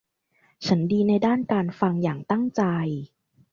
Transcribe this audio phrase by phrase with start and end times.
[0.65, 2.61] ฉันดีในด้านการฟังอย่างตั้งใจ